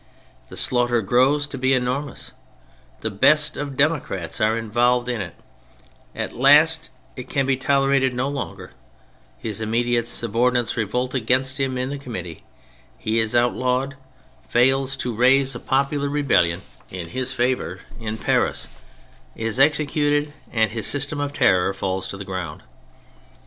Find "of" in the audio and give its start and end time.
3.55-3.77, 21.19-21.31